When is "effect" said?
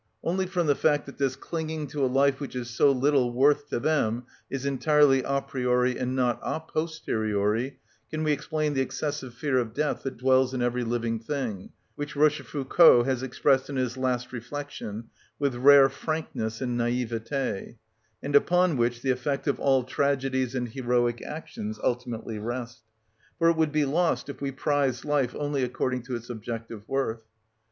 19.11-19.45